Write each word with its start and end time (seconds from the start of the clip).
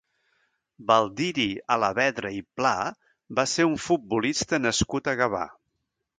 Baldiri 0.91 1.45
Alavedra 1.75 2.31
i 2.37 2.41
Pla 2.61 2.73
va 3.41 3.47
ser 3.53 3.69
un 3.75 3.77
futbolista 3.85 4.63
nascut 4.67 5.13
a 5.15 5.19
Gavà. 5.23 5.47